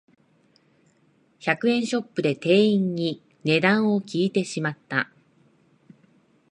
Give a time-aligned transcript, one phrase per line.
[1.39, 5.11] 百円ショップで店員に値段を聞いてしまった